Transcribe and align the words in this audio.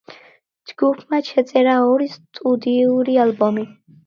ჯგუფმა 0.71 1.19
ჩაწერა 1.27 1.75
ორი 1.91 2.09
სტუდიური 2.15 3.21
ალბომი. 3.27 3.69